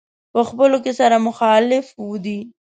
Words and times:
په 0.33 0.41
خپلو 0.49 0.77
کې 0.83 0.91
سره 0.99 1.17
مخالف 1.27 1.87
دي. 2.25 2.39